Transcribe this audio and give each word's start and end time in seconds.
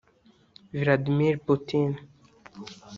Vladimir 0.81 1.37
Poutine 1.45 1.95